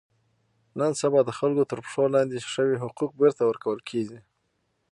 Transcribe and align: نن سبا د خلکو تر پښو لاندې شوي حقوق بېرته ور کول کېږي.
نن 0.79 0.91
سبا 1.01 1.19
د 1.25 1.31
خلکو 1.39 1.63
تر 1.71 1.79
پښو 1.85 2.03
لاندې 2.15 2.37
شوي 2.53 2.75
حقوق 2.83 3.11
بېرته 3.21 3.41
ور 3.45 3.57
کول 3.63 3.79
کېږي. 3.89 4.19